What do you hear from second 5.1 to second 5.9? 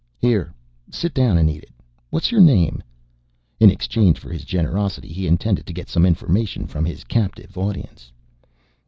intended to get